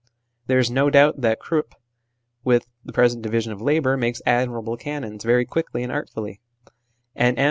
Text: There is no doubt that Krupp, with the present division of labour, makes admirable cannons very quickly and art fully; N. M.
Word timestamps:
There 0.47 0.57
is 0.57 0.71
no 0.71 0.89
doubt 0.89 1.21
that 1.21 1.39
Krupp, 1.39 1.75
with 2.43 2.65
the 2.83 2.91
present 2.91 3.21
division 3.21 3.51
of 3.51 3.61
labour, 3.61 3.97
makes 3.97 4.19
admirable 4.25 4.75
cannons 4.75 5.23
very 5.23 5.45
quickly 5.45 5.83
and 5.83 5.91
art 5.91 6.09
fully; 6.09 6.41
N. 7.15 7.37
M. 7.37 7.39